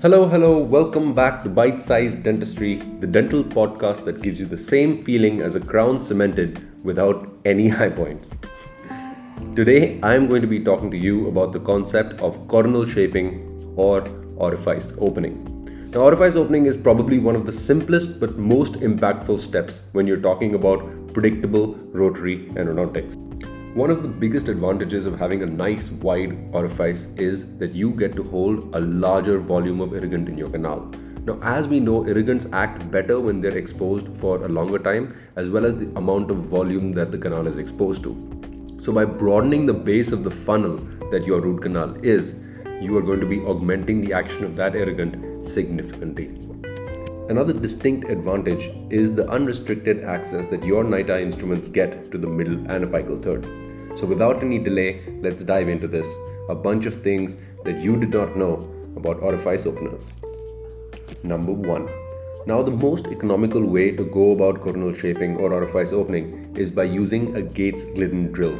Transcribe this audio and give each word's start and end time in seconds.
Hello, 0.00 0.28
hello, 0.28 0.58
welcome 0.58 1.12
back 1.12 1.42
to 1.42 1.48
Byte 1.48 1.82
Sized 1.82 2.22
Dentistry, 2.22 2.76
the 3.00 3.06
dental 3.08 3.42
podcast 3.42 4.04
that 4.04 4.22
gives 4.22 4.38
you 4.38 4.46
the 4.46 4.56
same 4.56 5.02
feeling 5.02 5.40
as 5.42 5.56
a 5.56 5.60
crown 5.60 5.98
cemented 5.98 6.64
without 6.84 7.28
any 7.44 7.66
high 7.78 7.88
points. 7.88 8.36
Today, 9.56 9.98
I 10.04 10.14
am 10.14 10.28
going 10.28 10.40
to 10.40 10.46
be 10.46 10.60
talking 10.60 10.88
to 10.92 10.96
you 10.96 11.26
about 11.26 11.50
the 11.50 11.58
concept 11.58 12.20
of 12.20 12.46
coronal 12.46 12.86
shaping 12.86 13.74
or 13.74 14.06
orifice 14.36 14.92
opening. 14.98 15.90
Now, 15.90 16.02
orifice 16.02 16.36
opening 16.36 16.66
is 16.66 16.76
probably 16.76 17.18
one 17.18 17.34
of 17.34 17.44
the 17.44 17.50
simplest 17.50 18.20
but 18.20 18.38
most 18.38 18.74
impactful 18.74 19.40
steps 19.40 19.82
when 19.90 20.06
you're 20.06 20.20
talking 20.20 20.54
about 20.54 21.12
predictable 21.12 21.74
rotary 21.92 22.46
endodontics. 22.50 23.27
One 23.74 23.90
of 23.90 24.02
the 24.02 24.08
biggest 24.08 24.48
advantages 24.48 25.04
of 25.04 25.18
having 25.18 25.42
a 25.42 25.46
nice 25.46 25.90
wide 25.90 26.48
orifice 26.52 27.04
is 27.16 27.56
that 27.58 27.74
you 27.74 27.90
get 27.90 28.16
to 28.16 28.22
hold 28.22 28.74
a 28.74 28.80
larger 28.80 29.38
volume 29.38 29.80
of 29.82 29.92
irrigant 29.92 30.26
in 30.28 30.38
your 30.38 30.48
canal. 30.48 30.90
Now, 31.26 31.38
as 31.42 31.68
we 31.68 31.78
know, 31.78 32.06
irrigants 32.06 32.46
act 32.52 32.90
better 32.90 33.20
when 33.20 33.42
they're 33.42 33.58
exposed 33.58 34.08
for 34.16 34.42
a 34.44 34.48
longer 34.48 34.78
time, 34.78 35.14
as 35.36 35.50
well 35.50 35.66
as 35.66 35.76
the 35.76 35.90
amount 35.96 36.30
of 36.30 36.38
volume 36.38 36.92
that 36.92 37.12
the 37.12 37.18
canal 37.18 37.46
is 37.46 37.58
exposed 37.58 38.02
to. 38.04 38.78
So, 38.82 38.90
by 38.90 39.04
broadening 39.04 39.66
the 39.66 39.74
base 39.74 40.12
of 40.12 40.24
the 40.24 40.30
funnel 40.30 40.78
that 41.10 41.26
your 41.26 41.42
root 41.42 41.62
canal 41.62 41.94
is, 42.02 42.36
you 42.80 42.96
are 42.96 43.02
going 43.02 43.20
to 43.20 43.26
be 43.26 43.40
augmenting 43.40 44.00
the 44.00 44.14
action 44.14 44.44
of 44.44 44.56
that 44.56 44.74
irrigant 44.76 45.46
significantly. 45.46 46.28
Another 47.28 47.52
distinct 47.52 48.08
advantage 48.08 48.70
is 48.90 49.14
the 49.14 49.28
unrestricted 49.28 50.02
access 50.02 50.46
that 50.46 50.64
your 50.64 50.82
NITI 50.82 51.22
instruments 51.22 51.68
get 51.68 52.10
to 52.10 52.16
the 52.16 52.26
middle 52.26 52.54
and 52.70 52.86
apical 52.86 53.22
third. 53.22 53.67
So, 53.98 54.06
without 54.06 54.42
any 54.42 54.58
delay, 54.58 55.02
let's 55.20 55.42
dive 55.42 55.68
into 55.68 55.88
this 55.88 56.06
a 56.48 56.54
bunch 56.54 56.86
of 56.86 57.02
things 57.02 57.36
that 57.64 57.80
you 57.80 57.96
did 57.96 58.10
not 58.10 58.36
know 58.36 58.54
about 58.96 59.22
orifice 59.22 59.66
openers. 59.66 60.04
Number 61.22 61.52
one. 61.52 61.88
Now, 62.46 62.62
the 62.62 62.70
most 62.70 63.06
economical 63.06 63.62
way 63.62 63.90
to 63.90 64.04
go 64.04 64.32
about 64.32 64.60
coronal 64.60 64.94
shaping 64.94 65.36
or 65.36 65.52
orifice 65.52 65.92
opening 65.92 66.54
is 66.56 66.70
by 66.70 66.84
using 66.84 67.36
a 67.36 67.42
Gates 67.42 67.84
Glidden 67.84 68.32
drill. 68.32 68.58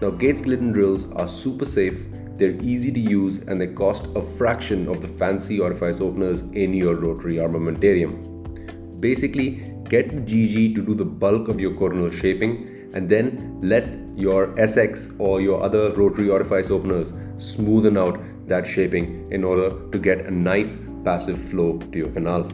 Now, 0.00 0.10
Gates 0.10 0.42
Glidden 0.42 0.72
drills 0.72 1.10
are 1.12 1.28
super 1.28 1.64
safe 1.64 1.98
they're 2.38 2.62
easy 2.62 2.92
to 2.92 3.00
use 3.00 3.38
and 3.38 3.60
they 3.60 3.66
cost 3.66 4.08
a 4.14 4.22
fraction 4.36 4.88
of 4.88 5.00
the 5.00 5.08
fancy 5.08 5.58
orifice 5.58 6.00
openers 6.00 6.40
in 6.52 6.74
your 6.74 6.94
rotary 6.94 7.36
armamentarium. 7.36 9.00
Basically, 9.00 9.72
get 9.88 10.10
the 10.10 10.20
GG 10.20 10.74
to 10.74 10.82
do 10.82 10.94
the 10.94 11.04
bulk 11.04 11.48
of 11.48 11.58
your 11.58 11.74
coronal 11.74 12.10
shaping 12.10 12.90
and 12.94 13.08
then 13.08 13.58
let 13.62 14.05
your 14.16 14.48
SX 14.56 15.14
or 15.20 15.40
your 15.40 15.62
other 15.62 15.92
rotary 15.92 16.30
orifice 16.30 16.70
openers 16.70 17.12
smoothen 17.36 17.98
out 17.98 18.18
that 18.48 18.66
shaping 18.66 19.30
in 19.30 19.44
order 19.44 19.70
to 19.90 19.98
get 19.98 20.20
a 20.26 20.30
nice 20.30 20.76
passive 21.04 21.40
flow 21.50 21.78
to 21.78 21.98
your 21.98 22.08
canal. 22.08 22.44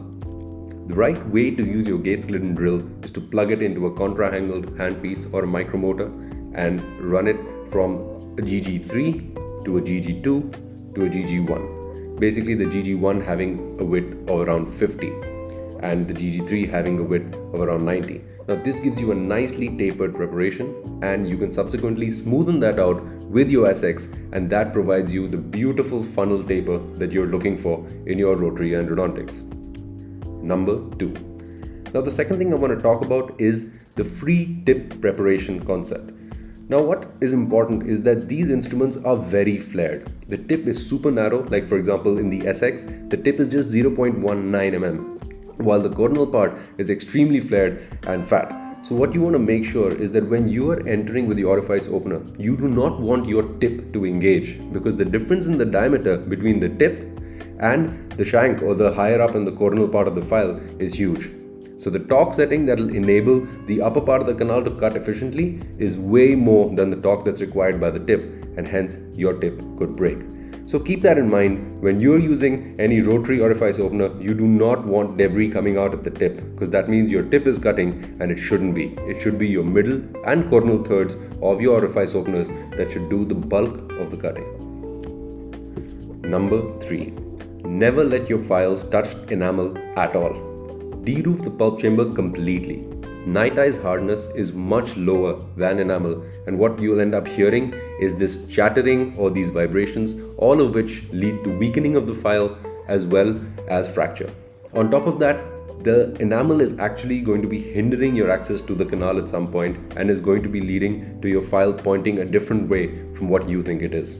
The 0.87 0.95
right 0.95 1.27
way 1.29 1.51
to 1.51 1.63
use 1.63 1.87
your 1.87 1.99
Gates 1.99 2.25
Glidden 2.25 2.55
drill 2.55 2.83
is 3.03 3.11
to 3.11 3.21
plug 3.21 3.51
it 3.51 3.61
into 3.61 3.85
a 3.87 3.95
contra-angled 3.95 4.75
handpiece 4.77 5.33
or 5.33 5.45
a 5.45 5.47
micromotor 5.47 6.09
and 6.55 6.81
run 6.99 7.27
it 7.27 7.37
from 7.71 7.99
a 8.37 8.41
GG3 8.41 9.63
to 9.65 9.77
a 9.77 9.81
GG2 9.81 10.23
to 10.95 11.05
a 11.05 11.09
GG1. 11.09 12.19
Basically, 12.19 12.53
the 12.53 12.65
GG1 12.65 13.25
having 13.25 13.77
a 13.79 13.85
width 13.85 14.13
of 14.29 14.41
around 14.41 14.73
50 14.73 15.07
and 15.81 16.07
the 16.07 16.13
GG3 16.13 16.69
having 16.69 16.99
a 16.99 17.03
width 17.03 17.33
of 17.33 17.61
around 17.61 17.85
90. 17.85 18.21
Now, 18.47 18.55
this 18.55 18.79
gives 18.79 18.99
you 18.99 19.11
a 19.11 19.15
nicely 19.15 19.69
tapered 19.77 20.15
preparation, 20.15 20.99
and 21.01 21.27
you 21.27 21.37
can 21.37 21.51
subsequently 21.51 22.07
smoothen 22.07 22.59
that 22.61 22.77
out 22.77 23.01
with 23.37 23.49
your 23.49 23.67
SX, 23.67 24.11
and 24.33 24.49
that 24.49 24.73
provides 24.73 25.13
you 25.13 25.27
the 25.27 25.37
beautiful 25.37 26.03
funnel 26.03 26.43
taper 26.43 26.79
that 26.95 27.11
you're 27.11 27.27
looking 27.27 27.57
for 27.57 27.87
in 28.05 28.19
your 28.19 28.35
rotary 28.35 28.71
endodontics. 28.71 29.41
Number 30.41 30.75
two. 30.97 31.13
Now, 31.93 32.01
the 32.01 32.11
second 32.11 32.37
thing 32.37 32.51
I 32.51 32.57
want 32.57 32.75
to 32.75 32.81
talk 32.81 33.05
about 33.05 33.39
is 33.39 33.71
the 33.95 34.03
free 34.03 34.61
tip 34.65 34.99
preparation 34.99 35.65
concept. 35.65 36.11
Now, 36.69 36.81
what 36.81 37.11
is 37.21 37.33
important 37.33 37.89
is 37.89 38.01
that 38.03 38.27
these 38.27 38.49
instruments 38.49 38.97
are 38.97 39.15
very 39.15 39.59
flared. 39.59 40.11
The 40.27 40.37
tip 40.37 40.65
is 40.65 40.85
super 40.89 41.11
narrow, 41.11 41.43
like 41.43 41.69
for 41.69 41.77
example 41.77 42.17
in 42.17 42.29
the 42.29 42.39
SX, 42.39 43.09
the 43.09 43.17
tip 43.17 43.39
is 43.39 43.47
just 43.47 43.69
0.19 43.69 44.15
mm, 44.23 45.22
while 45.57 45.81
the 45.81 45.89
coronal 45.89 46.27
part 46.27 46.57
is 46.77 46.89
extremely 46.89 47.39
flared 47.39 47.99
and 48.07 48.27
fat. 48.27 48.59
So, 48.83 48.95
what 48.95 49.13
you 49.13 49.21
want 49.21 49.33
to 49.33 49.39
make 49.39 49.63
sure 49.63 49.93
is 49.93 50.11
that 50.11 50.27
when 50.27 50.47
you 50.49 50.69
are 50.71 50.85
entering 50.87 51.27
with 51.27 51.37
the 51.37 51.45
orifice 51.45 51.87
opener, 51.87 52.21
you 52.37 52.57
do 52.57 52.67
not 52.67 52.99
want 52.99 53.29
your 53.29 53.43
tip 53.59 53.93
to 53.93 54.05
engage 54.05 54.59
because 54.73 54.95
the 54.95 55.05
difference 55.05 55.45
in 55.45 55.57
the 55.57 55.65
diameter 55.65 56.17
between 56.17 56.59
the 56.59 56.67
tip 56.67 56.99
and 57.59 58.11
the 58.11 58.25
shank 58.25 58.61
or 58.61 58.75
the 58.75 58.93
higher 58.93 59.21
up 59.21 59.35
in 59.35 59.45
the 59.45 59.53
coronal 59.53 59.87
part 59.87 60.07
of 60.07 60.15
the 60.15 60.21
file 60.21 60.59
is 60.79 60.93
huge. 60.93 61.29
So 61.77 61.89
the 61.89 61.99
torque 61.99 62.33
setting 62.33 62.65
that 62.65 62.77
will 62.77 62.93
enable 62.95 63.45
the 63.67 63.81
upper 63.81 64.01
part 64.01 64.21
of 64.21 64.27
the 64.27 64.35
canal 64.35 64.63
to 64.63 64.71
cut 64.71 64.95
efficiently 64.95 65.61
is 65.77 65.97
way 65.97 66.35
more 66.35 66.73
than 66.75 66.89
the 66.89 66.97
torque 66.97 67.25
that's 67.25 67.41
required 67.41 67.79
by 67.79 67.89
the 67.89 67.99
tip 67.99 68.23
and 68.57 68.67
hence 68.67 68.99
your 69.15 69.33
tip 69.33 69.59
could 69.77 69.95
break. 69.95 70.19
So 70.65 70.79
keep 70.79 71.01
that 71.01 71.17
in 71.17 71.29
mind 71.29 71.81
when 71.81 71.99
you're 71.99 72.19
using 72.19 72.75
any 72.79 73.01
rotary 73.01 73.39
orifice 73.39 73.79
opener, 73.79 74.09
you 74.21 74.33
do 74.33 74.47
not 74.47 74.85
want 74.85 75.17
debris 75.17 75.49
coming 75.49 75.77
out 75.77 75.93
at 75.93 76.03
the 76.03 76.09
tip 76.09 76.37
because 76.53 76.69
that 76.69 76.89
means 76.89 77.11
your 77.11 77.23
tip 77.23 77.47
is 77.47 77.57
cutting 77.57 78.17
and 78.19 78.31
it 78.31 78.37
shouldn't 78.37 78.75
be. 78.75 78.95
It 78.99 79.21
should 79.21 79.37
be 79.37 79.47
your 79.47 79.63
middle 79.63 80.01
and 80.25 80.49
coronal 80.49 80.83
thirds 80.83 81.15
of 81.41 81.61
your 81.61 81.79
orifice 81.79 82.15
openers 82.15 82.47
that 82.77 82.91
should 82.91 83.09
do 83.09 83.25
the 83.25 83.35
bulk 83.35 83.91
of 83.93 84.11
the 84.11 84.17
cutting. 84.17 84.49
Number 86.21 86.79
3. 86.79 87.13
Never 87.63 88.03
let 88.03 88.29
your 88.29 88.41
files 88.41 88.83
touch 88.89 89.13
enamel 89.31 89.77
at 89.97 90.15
all 90.15 90.53
de-roof 91.05 91.41
the 91.41 91.51
pulp 91.51 91.79
chamber 91.81 92.05
completely. 92.13 92.92
NITI's 93.25 93.77
hardness 93.77 94.27
is 94.35 94.51
much 94.51 94.97
lower 94.97 95.41
than 95.55 95.79
enamel, 95.79 96.21
and 96.45 96.59
what 96.59 96.77
you'll 96.77 96.99
end 96.99 97.15
up 97.15 97.25
hearing 97.25 97.73
is 98.01 98.17
this 98.17 98.45
chattering 98.47 99.15
or 99.17 99.29
these 99.31 99.49
vibrations, 99.49 100.15
all 100.37 100.59
of 100.59 100.75
which 100.75 101.03
lead 101.11 101.41
to 101.45 101.57
weakening 101.57 101.95
of 101.95 102.05
the 102.05 102.13
file 102.13 102.57
as 102.89 103.05
well 103.05 103.39
as 103.69 103.87
fracture. 103.87 104.29
On 104.73 104.91
top 104.91 105.07
of 105.07 105.19
that, 105.19 105.41
the 105.85 106.13
enamel 106.21 106.59
is 106.59 106.77
actually 106.79 107.21
going 107.21 107.41
to 107.41 107.47
be 107.47 107.61
hindering 107.61 108.15
your 108.15 108.29
access 108.29 108.59
to 108.61 108.75
the 108.75 108.85
canal 108.85 109.17
at 109.17 109.29
some 109.29 109.47
point 109.47 109.77
and 109.97 110.09
is 110.09 110.19
going 110.19 110.41
to 110.43 110.49
be 110.49 110.59
leading 110.59 111.21
to 111.21 111.29
your 111.29 111.43
file 111.43 111.73
pointing 111.73 112.19
a 112.19 112.25
different 112.25 112.69
way 112.69 112.87
from 113.15 113.29
what 113.29 113.47
you 113.47 113.63
think 113.63 113.81
it 113.81 113.93
is. 113.93 114.13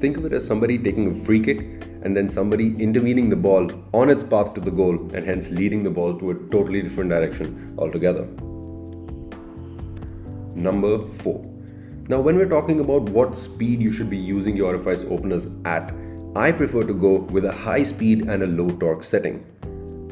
Think 0.00 0.18
of 0.18 0.26
it 0.26 0.32
as 0.34 0.46
somebody 0.46 0.78
taking 0.78 1.10
a 1.10 1.24
free 1.24 1.40
kick 1.40 1.83
and 2.04 2.16
then 2.16 2.28
somebody 2.28 2.76
intervening 2.78 3.30
the 3.30 3.36
ball 3.36 3.70
on 3.92 4.10
its 4.10 4.22
path 4.22 4.52
to 4.54 4.60
the 4.60 4.70
goal 4.70 4.96
and 5.14 5.24
hence 5.24 5.50
leading 5.50 5.82
the 5.82 5.90
ball 5.90 6.18
to 6.18 6.30
a 6.30 6.34
totally 6.50 6.82
different 6.82 7.10
direction 7.10 7.74
altogether. 7.78 8.24
Number 10.54 11.06
4. 11.22 11.50
Now, 12.08 12.20
when 12.20 12.36
we're 12.36 12.48
talking 12.48 12.80
about 12.80 13.02
what 13.08 13.34
speed 13.34 13.80
you 13.80 13.90
should 13.90 14.10
be 14.10 14.18
using 14.18 14.56
your 14.56 14.74
orifice 14.74 15.04
openers 15.08 15.48
at, 15.64 15.94
I 16.36 16.52
prefer 16.52 16.82
to 16.82 16.92
go 16.92 17.20
with 17.36 17.46
a 17.46 17.52
high 17.52 17.82
speed 17.82 18.28
and 18.28 18.42
a 18.42 18.46
low 18.46 18.68
torque 18.68 19.04
setting. 19.04 19.44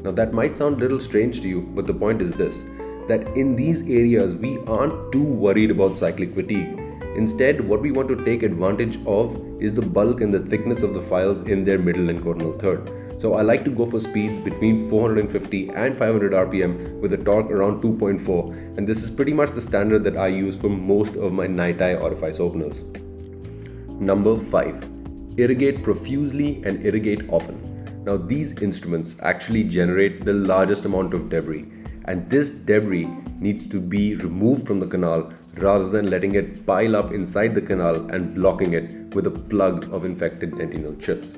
Now, 0.02 0.12
that 0.12 0.32
might 0.32 0.56
sound 0.56 0.76
a 0.76 0.81
little 0.81 1.00
strange 1.00 1.42
to 1.42 1.48
you, 1.48 1.60
but 1.60 1.86
the 1.86 1.94
point 1.94 2.22
is 2.22 2.32
this 2.32 2.62
that 3.08 3.26
in 3.36 3.56
these 3.56 3.82
areas, 3.82 4.32
we 4.34 4.58
aren't 4.60 5.12
too 5.12 5.25
worried 5.25 5.72
about 5.72 5.97
cyclic 5.97 6.34
fatigue 6.34 6.81
Instead, 7.16 7.60
what 7.68 7.80
we 7.80 7.92
want 7.92 8.08
to 8.08 8.24
take 8.24 8.42
advantage 8.42 8.98
of 9.06 9.36
is 9.60 9.74
the 9.74 9.82
bulk 9.82 10.22
and 10.22 10.32
the 10.32 10.40
thickness 10.40 10.82
of 10.82 10.94
the 10.94 11.02
files 11.02 11.40
in 11.42 11.64
their 11.64 11.78
middle 11.78 12.08
and 12.08 12.22
coronal 12.22 12.52
third. 12.58 12.90
So 13.20 13.34
I 13.34 13.42
like 13.42 13.62
to 13.64 13.70
go 13.70 13.88
for 13.88 14.00
speeds 14.00 14.38
between 14.38 14.88
450 14.88 15.68
and 15.70 15.96
500 15.96 16.32
RPM 16.32 17.00
with 17.00 17.12
a 17.12 17.18
torque 17.18 17.50
around 17.50 17.82
2.4 17.82 18.78
and 18.78 18.88
this 18.88 19.02
is 19.02 19.10
pretty 19.10 19.32
much 19.32 19.50
the 19.50 19.60
standard 19.60 20.02
that 20.04 20.16
I 20.16 20.26
use 20.26 20.56
for 20.56 20.68
most 20.68 21.14
of 21.16 21.32
my 21.32 21.46
NITI 21.46 21.94
orifice 21.94 22.40
openers. 22.40 22.80
Number 24.00 24.37
5. 24.37 24.90
Irrigate 25.37 25.82
profusely 25.82 26.62
and 26.64 26.84
irrigate 26.84 27.28
often. 27.28 27.60
Now 28.04 28.16
these 28.16 28.60
instruments 28.60 29.14
actually 29.22 29.64
generate 29.64 30.25
the 30.25 30.32
largest 30.32 30.84
amount 30.87 31.14
of 31.14 31.28
debris 31.28 31.66
and 32.06 32.28
this 32.28 32.50
debris 32.50 33.06
needs 33.38 33.69
to 33.69 33.81
be 33.81 34.16
removed 34.16 34.66
from 34.66 34.81
the 34.81 34.87
canal 34.87 35.32
rather 35.54 35.88
than 35.88 36.10
letting 36.10 36.34
it 36.34 36.66
pile 36.66 36.96
up 36.96 37.12
inside 37.12 37.54
the 37.54 37.60
canal 37.60 37.96
and 38.10 38.34
blocking 38.34 38.72
it 38.72 39.14
with 39.14 39.26
a 39.26 39.31
plug 39.31 39.93
of 39.93 40.04
infected 40.04 40.52
dentinal 40.52 40.94
chips. 41.00 41.28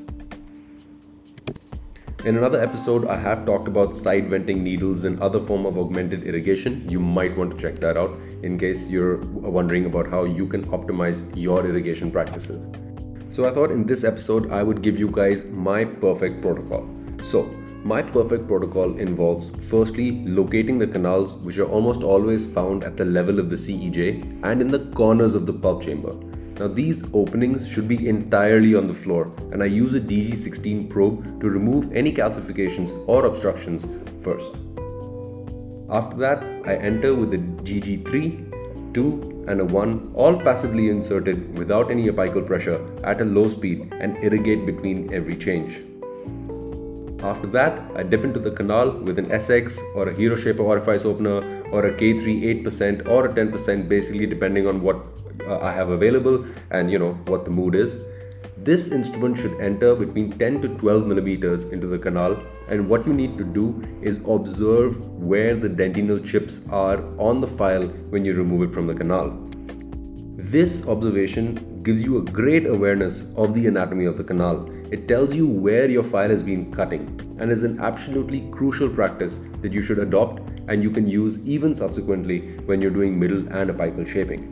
In 2.25 2.39
another 2.39 2.59
episode, 2.59 3.07
I 3.07 3.19
have 3.19 3.45
talked 3.45 3.69
about 3.69 3.95
side 3.95 4.31
venting 4.31 4.65
needles 4.65 5.05
and 5.05 5.21
other 5.21 5.45
form 5.45 5.67
of 5.67 5.77
augmented 5.77 6.25
irrigation. 6.25 6.89
You 6.89 6.99
might 6.99 7.37
want 7.37 7.51
to 7.51 7.57
check 7.59 7.79
that 7.81 7.99
out 7.99 8.19
in 8.43 8.59
case 8.59 8.87
you're 8.87 9.19
wondering 9.27 9.85
about 9.85 10.09
how 10.09 10.25
you 10.25 10.47
can 10.47 10.65
optimize 10.69 11.21
your 11.37 11.67
irrigation 11.67 12.11
practices. 12.11 12.67
So 13.29 13.45
I 13.47 13.53
thought 13.53 13.71
in 13.71 13.85
this 13.85 14.05
episode 14.05 14.51
I 14.51 14.63
would 14.63 14.81
give 14.81 14.99
you 14.99 15.11
guys 15.11 15.45
my 15.45 15.85
perfect 15.85 16.41
protocol. 16.41 16.89
So 17.25 17.55
my 17.85 18.01
perfect 18.01 18.49
protocol 18.49 18.99
involves 18.99 19.51
firstly 19.69 20.25
locating 20.25 20.79
the 20.79 20.87
canals, 20.87 21.35
which 21.37 21.59
are 21.59 21.69
almost 21.69 22.03
always 22.03 22.47
found 22.47 22.83
at 22.83 22.97
the 22.97 23.05
level 23.05 23.39
of 23.39 23.51
the 23.51 23.57
CEJ 23.57 24.41
and 24.43 24.63
in 24.63 24.69
the 24.69 24.87
corners 24.95 25.35
of 25.35 25.45
the 25.45 25.53
pulp 25.53 25.83
chamber. 25.83 26.15
Now, 26.59 26.69
these 26.69 27.05
openings 27.13 27.69
should 27.69 27.87
be 27.87 28.09
entirely 28.09 28.75
on 28.75 28.87
the 28.87 28.95
floor, 28.95 29.31
and 29.53 29.63
I 29.63 29.67
use 29.67 29.93
a 29.93 30.01
DG16 30.01 30.89
probe 30.89 31.41
to 31.43 31.51
remove 31.51 31.93
any 31.93 32.11
calcifications 32.11 32.91
or 33.07 33.27
obstructions 33.27 33.85
first. 34.23 34.53
After 35.91 36.17
that, 36.17 36.43
I 36.67 36.77
enter 36.77 37.15
with 37.15 37.35
a 37.35 37.39
GG3, 37.39 38.95
2, 38.95 39.45
and 39.47 39.61
a 39.61 39.65
1, 39.65 40.13
all 40.15 40.41
passively 40.41 40.89
inserted 40.89 41.59
without 41.59 41.91
any 41.91 42.09
apical 42.09 42.47
pressure 42.47 42.81
at 43.05 43.21
a 43.21 43.25
low 43.25 43.49
speed 43.49 43.93
and 44.01 44.17
irrigate 44.25 44.65
between 44.65 45.13
every 45.13 45.37
change. 45.37 45.83
After 47.25 47.47
that, 47.53 47.81
I 47.97 48.03
dip 48.03 48.23
into 48.23 48.39
the 48.39 48.51
canal 48.51 48.91
with 48.91 49.19
an 49.19 49.31
SX 49.31 49.79
or 49.97 50.11
a 50.11 50.15
Hero 50.15 50.37
Shaper 50.37 50.63
orifice 50.63 51.07
opener 51.07 51.63
or 51.71 51.87
a 51.87 51.93
K3 51.95 52.63
8% 52.63 53.09
or 53.09 53.25
a 53.25 53.33
10% 53.33 53.89
basically 53.89 54.27
depending 54.27 54.67
on 54.67 54.83
what 54.83 54.99
uh, 55.47 55.59
I 55.61 55.73
have 55.73 55.89
available 55.89 56.45
and 56.71 56.91
you 56.91 56.99
know 56.99 57.15
what 57.33 57.47
the 57.47 57.51
mood 57.51 57.77
is. 57.77 57.97
This 58.59 58.89
instrument 58.89 59.39
should 59.39 59.59
enter 59.59 59.95
between 59.95 60.33
10 60.33 60.61
to 60.63 60.69
12 60.69 61.07
millimeters 61.07 61.65
into 61.65 61.87
the 61.87 61.99
canal 61.99 62.37
and 62.69 62.87
what 62.91 63.07
you 63.07 63.15
need 63.15 63.39
to 63.39 63.45
do 63.45 63.83
is 64.03 64.21
observe 64.29 65.01
where 65.33 65.57
the 65.57 65.69
dentinal 65.69 66.19
chips 66.19 66.61
are 66.71 67.03
on 67.19 67.41
the 67.41 67.49
file 67.49 67.89
when 68.11 68.27
you 68.27 68.35
remove 68.35 68.69
it 68.69 68.75
from 68.75 68.87
the 68.87 68.95
canal. 68.95 69.31
This 70.37 70.87
observation 70.87 71.83
gives 71.83 72.03
you 72.03 72.19
a 72.19 72.23
great 72.23 72.67
awareness 72.67 73.25
of 73.35 73.55
the 73.55 73.67
anatomy 73.67 74.05
of 74.05 74.19
the 74.19 74.25
canal. 74.25 74.69
It 74.91 75.09
tells 75.09 75.35
you 75.35 75.47
where 75.47 75.89
your 75.89 76.05
file 76.05 76.29
has 76.29 76.43
been 76.43 76.73
cutting 76.73 77.37
and 77.39 77.51
is 77.51 77.63
an 77.63 77.81
absolutely 77.81 78.49
crucial 78.51 78.89
practice 78.89 79.41
that 79.63 79.73
you 79.73 79.83
should 79.83 79.99
adopt 79.99 80.41
and 80.69 80.83
you 80.83 80.91
can 80.91 81.09
use 81.09 81.39
even 81.47 81.75
subsequently 81.75 82.57
when 82.67 82.81
you're 82.81 82.91
doing 82.91 83.19
middle 83.19 83.47
and 83.49 83.71
apical 83.71 84.07
shaping. 84.07 84.51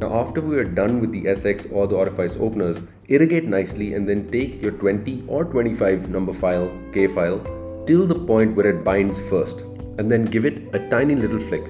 Now 0.00 0.14
after 0.20 0.40
we 0.40 0.56
are 0.56 0.64
done 0.64 1.00
with 1.00 1.12
the 1.12 1.24
SX 1.24 1.72
or 1.72 1.86
the 1.86 1.96
orifice 1.96 2.36
openers, 2.38 2.80
irrigate 3.08 3.44
nicely 3.44 3.94
and 3.94 4.08
then 4.08 4.30
take 4.30 4.62
your 4.62 4.72
20 4.72 5.24
or 5.28 5.44
25 5.44 6.08
number 6.10 6.32
file, 6.32 6.70
K 6.92 7.06
file, 7.06 7.40
till 7.86 8.06
the 8.06 8.14
point 8.14 8.54
where 8.54 8.66
it 8.66 8.84
binds 8.84 9.18
first 9.30 9.60
and 9.98 10.10
then 10.10 10.24
give 10.24 10.44
it 10.44 10.74
a 10.74 10.88
tiny 10.90 11.14
little 11.14 11.40
flick 11.40 11.66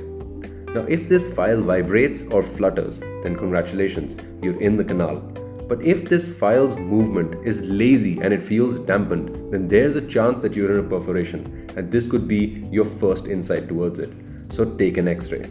now, 0.77 0.83
if 0.83 1.09
this 1.09 1.25
file 1.33 1.63
vibrates 1.63 2.23
or 2.25 2.43
flutters, 2.43 3.01
then 3.23 3.35
congratulations, 3.35 4.15
you're 4.43 4.61
in 4.61 4.77
the 4.77 4.85
canal. 4.85 5.23
But 5.69 5.83
if 5.83 6.09
this 6.09 6.29
file's 6.29 6.77
movement 6.77 7.45
is 7.45 7.61
lazy 7.61 8.21
and 8.21 8.33
it 8.33 8.43
feels 8.43 8.79
dampened, 8.79 9.53
then 9.53 9.67
there's 9.67 9.97
a 9.97 10.07
chance 10.07 10.41
that 10.43 10.55
you're 10.55 10.79
in 10.79 10.85
a 10.85 10.89
perforation, 10.89 11.69
and 11.77 11.91
this 11.91 12.07
could 12.07 12.29
be 12.29 12.65
your 12.71 12.85
first 12.85 13.27
insight 13.27 13.69
towards 13.69 13.99
it. 13.99 14.13
So 14.51 14.65
take 14.65 14.97
an 14.97 15.09
x 15.09 15.31
ray. 15.33 15.51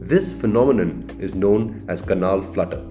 This 0.00 0.32
phenomenon 0.32 1.16
is 1.20 1.34
known 1.34 1.84
as 1.88 2.00
canal 2.00 2.42
flutter. 2.52 2.82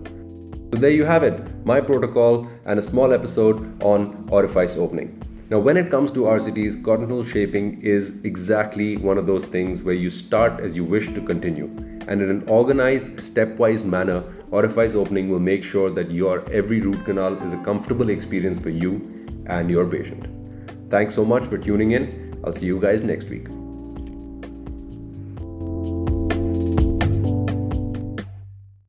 So, 0.73 0.79
there 0.79 0.89
you 0.89 1.05
have 1.05 1.23
it 1.23 1.65
my 1.65 1.79
protocol 1.79 2.47
and 2.65 2.79
a 2.79 2.83
small 2.83 3.13
episode 3.13 3.83
on 3.83 4.27
orifice 4.31 4.75
opening. 4.75 5.21
Now, 5.49 5.59
when 5.59 5.77
it 5.77 5.91
comes 5.91 6.11
to 6.13 6.21
RCTs, 6.21 6.83
coronal 6.83 7.23
shaping 7.23 7.81
is 7.81 8.23
exactly 8.23 8.97
one 8.97 9.19
of 9.19 9.27
those 9.27 9.45
things 9.45 9.81
where 9.81 9.93
you 9.93 10.09
start 10.09 10.59
as 10.61 10.75
you 10.75 10.83
wish 10.83 11.13
to 11.13 11.21
continue. 11.21 11.67
And 12.07 12.21
in 12.21 12.29
an 12.29 12.47
organized, 12.49 13.07
stepwise 13.17 13.83
manner, 13.83 14.23
orifice 14.51 14.93
opening 14.93 15.29
will 15.29 15.39
make 15.39 15.63
sure 15.63 15.89
that 15.91 16.11
your 16.11 16.43
every 16.51 16.81
root 16.81 17.03
canal 17.05 17.35
is 17.47 17.53
a 17.53 17.57
comfortable 17.57 18.09
experience 18.09 18.59
for 18.59 18.69
you 18.69 19.25
and 19.47 19.69
your 19.69 19.85
patient. 19.85 20.27
Thanks 20.89 21.15
so 21.15 21.25
much 21.25 21.43
for 21.45 21.57
tuning 21.57 21.91
in. 21.91 22.39
I'll 22.43 22.53
see 22.53 22.65
you 22.65 22.79
guys 22.79 23.03
next 23.03 23.29
week. 23.29 23.47